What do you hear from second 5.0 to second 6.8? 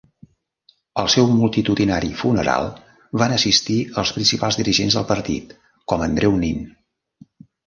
partit, com Andreu Nin.